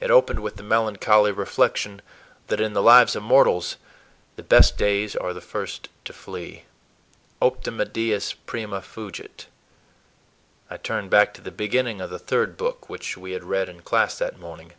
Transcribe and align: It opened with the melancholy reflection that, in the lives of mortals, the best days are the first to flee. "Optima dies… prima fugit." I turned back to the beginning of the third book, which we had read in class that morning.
It 0.00 0.10
opened 0.10 0.40
with 0.40 0.56
the 0.56 0.64
melancholy 0.64 1.30
reflection 1.30 2.02
that, 2.48 2.60
in 2.60 2.72
the 2.72 2.82
lives 2.82 3.14
of 3.14 3.22
mortals, 3.22 3.76
the 4.34 4.42
best 4.42 4.76
days 4.76 5.14
are 5.14 5.32
the 5.32 5.40
first 5.40 5.88
to 6.06 6.12
flee. 6.12 6.64
"Optima 7.40 7.84
dies… 7.84 8.32
prima 8.32 8.82
fugit." 8.82 9.46
I 10.68 10.76
turned 10.76 11.10
back 11.10 11.32
to 11.34 11.40
the 11.40 11.52
beginning 11.52 12.00
of 12.00 12.10
the 12.10 12.18
third 12.18 12.56
book, 12.56 12.88
which 12.88 13.16
we 13.16 13.30
had 13.30 13.44
read 13.44 13.68
in 13.68 13.82
class 13.82 14.18
that 14.18 14.40
morning. 14.40 14.72